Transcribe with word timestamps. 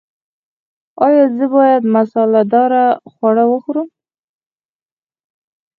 ایا 1.05 1.25
زه 1.37 1.45
باید 1.55 1.83
مساله 1.95 2.41
دار 2.53 2.71
خواړه 3.11 3.43
وخورم؟ 3.51 3.89